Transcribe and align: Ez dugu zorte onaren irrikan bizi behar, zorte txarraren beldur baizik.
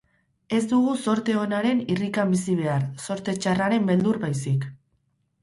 Ez 0.59 0.61
dugu 0.69 0.95
zorte 1.07 1.35
onaren 1.41 1.83
irrikan 1.97 2.33
bizi 2.37 2.57
behar, 2.63 2.87
zorte 3.09 3.37
txarraren 3.45 3.87
beldur 3.93 4.21
baizik. 4.27 4.69